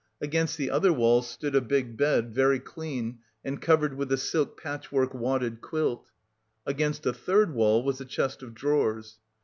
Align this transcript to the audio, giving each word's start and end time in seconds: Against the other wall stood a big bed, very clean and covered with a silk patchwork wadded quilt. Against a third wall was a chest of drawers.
Against 0.19 0.57
the 0.57 0.71
other 0.71 0.91
wall 0.91 1.21
stood 1.21 1.53
a 1.53 1.61
big 1.61 1.95
bed, 1.95 2.33
very 2.33 2.57
clean 2.59 3.19
and 3.45 3.61
covered 3.61 3.93
with 3.93 4.11
a 4.11 4.17
silk 4.17 4.59
patchwork 4.59 5.13
wadded 5.13 5.61
quilt. 5.61 6.09
Against 6.65 7.05
a 7.05 7.13
third 7.13 7.53
wall 7.53 7.83
was 7.83 8.01
a 8.01 8.05
chest 8.05 8.41
of 8.41 8.55
drawers. 8.55 9.19